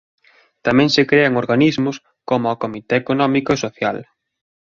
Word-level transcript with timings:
Tamén 0.65 0.89
se 0.95 1.03
crean 1.11 1.33
organismos 1.43 1.95
coma 2.29 2.55
o 2.55 2.59
Comité 2.63 2.95
económico 2.99 3.49
e 3.51 3.61
Social. 3.65 3.97